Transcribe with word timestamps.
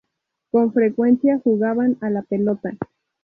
Con 0.49 0.73
frecuencia 0.73 1.39
jugaban 1.43 1.95
a 2.01 2.09
la 2.09 2.23
pelota. 2.23 2.73